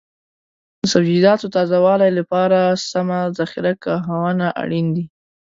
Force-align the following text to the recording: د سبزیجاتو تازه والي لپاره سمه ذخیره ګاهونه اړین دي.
د 0.79 0.81
سبزیجاتو 0.93 1.45
تازه 1.55 1.77
والي 1.85 2.09
لپاره 2.19 2.59
سمه 2.91 3.19
ذخیره 3.39 3.73
ګاهونه 3.83 4.47
اړین 4.61 4.87
دي. 4.95 5.05